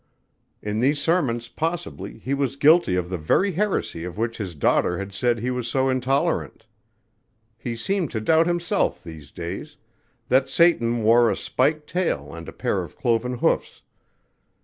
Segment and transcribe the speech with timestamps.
[0.63, 4.97] In these sermons, possibly, he was guilty of the very heresy of which his daughter
[4.97, 6.65] had said he was so intolerant.
[7.55, 9.77] He seemed to doubt himself, these days,
[10.27, 13.83] that Satan wore a spiked tail and a pair of cloven hoofs.